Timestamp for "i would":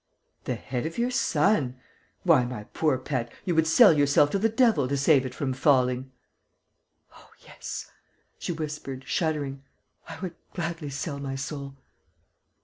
10.09-10.33